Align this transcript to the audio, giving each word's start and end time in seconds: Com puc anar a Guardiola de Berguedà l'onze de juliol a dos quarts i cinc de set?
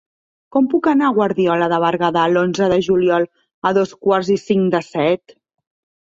Com 0.55 0.67
puc 0.69 0.87
anar 0.91 1.09
a 1.09 1.13
Guardiola 1.17 1.65
de 1.73 1.77
Berguedà 1.83 2.23
l'onze 2.31 2.69
de 2.71 2.79
juliol 2.87 3.27
a 3.71 3.73
dos 3.79 3.93
quarts 4.07 4.31
i 4.37 4.39
cinc 4.45 4.73
de 4.77 4.81
set? 4.87 5.37